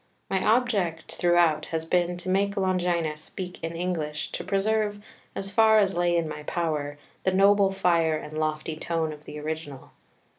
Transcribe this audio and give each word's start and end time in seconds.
My 0.31 0.43
object 0.43 1.11
throughout 1.13 1.65
has 1.65 1.85
been 1.85 2.17
to 2.17 2.29
make 2.29 2.57
Longinus 2.57 3.21
speak 3.21 3.63
in 3.63 3.73
English, 3.75 4.31
to 4.31 4.43
preserve, 4.43 4.99
as 5.35 5.51
far 5.51 5.77
as 5.77 5.93
lay 5.95 6.17
in 6.17 6.27
my 6.27 6.41
power, 6.41 6.97
the 7.21 7.31
noble 7.31 7.71
fire 7.71 8.15
and 8.17 8.35
lofty 8.35 8.75
tone 8.75 9.13
of 9.13 9.25
the 9.25 9.37
original. 9.39 9.91